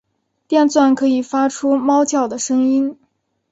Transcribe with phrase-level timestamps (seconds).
[0.47, 2.97] 电鲇可以发出猫叫的声音。